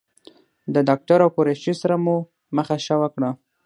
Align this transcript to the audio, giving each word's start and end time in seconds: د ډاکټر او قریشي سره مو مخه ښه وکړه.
د 0.73 0.75
ډاکټر 0.87 1.19
او 1.25 1.29
قریشي 1.35 1.73
سره 1.81 1.95
مو 2.03 2.15
مخه 2.57 2.75
ښه 2.85 2.95
وکړه. 3.01 3.29